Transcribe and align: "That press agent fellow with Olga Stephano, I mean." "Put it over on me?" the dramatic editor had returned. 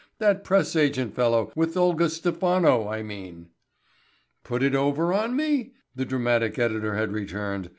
"That 0.17 0.43
press 0.43 0.75
agent 0.75 1.13
fellow 1.13 1.51
with 1.55 1.77
Olga 1.77 2.09
Stephano, 2.09 2.87
I 2.87 3.03
mean." 3.03 3.49
"Put 4.43 4.63
it 4.63 4.73
over 4.73 5.13
on 5.13 5.35
me?" 5.35 5.73
the 5.93 6.05
dramatic 6.05 6.57
editor 6.57 6.95
had 6.95 7.11
returned. 7.11 7.69